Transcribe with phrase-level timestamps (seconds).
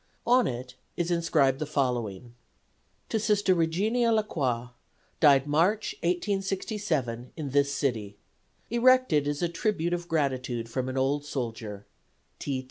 [0.25, 2.33] On it is inscribed the following:
[3.09, 4.69] To Sister Regenia La Croix,
[5.19, 8.17] Died March, 1867, in this city.
[8.71, 11.85] Erected as a Tribute of Gratitude From an Old Soldier.